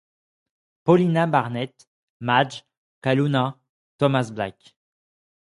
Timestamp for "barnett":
1.27-1.87